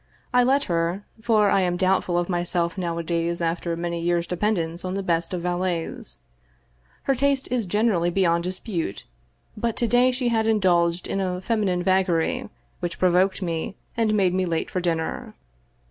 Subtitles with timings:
[0.33, 4.95] I let her, for I am doubtful of myself nowadays after many years* dependence on
[4.95, 6.21] the best of valets.
[7.03, 9.05] Her taste is generally beyond dispute,
[9.55, 14.33] but to day she had indulged in a feminine vagary that provoked me and made
[14.33, 15.35] me late for dinner.